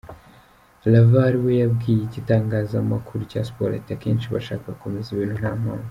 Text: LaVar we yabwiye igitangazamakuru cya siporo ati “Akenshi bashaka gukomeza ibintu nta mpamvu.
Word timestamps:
LaVar 0.93 1.33
we 1.43 1.51
yabwiye 1.61 2.01
igitangazamakuru 2.03 3.21
cya 3.31 3.41
siporo 3.47 3.71
ati 3.75 3.91
“Akenshi 3.95 4.31
bashaka 4.35 4.65
gukomeza 4.73 5.07
ibintu 5.11 5.35
nta 5.41 5.53
mpamvu. 5.59 5.79